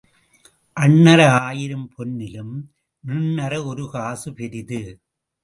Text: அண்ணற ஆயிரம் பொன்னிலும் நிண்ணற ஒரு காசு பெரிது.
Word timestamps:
அண்ணற 0.77 1.27
ஆயிரம் 1.41 1.91
பொன்னிலும் 1.97 2.55
நிண்ணற 3.03 3.65
ஒரு 3.65 3.89
காசு 3.89 4.33
பெரிது. 4.33 4.81